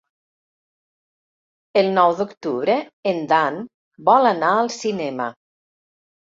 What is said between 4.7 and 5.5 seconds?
cinema.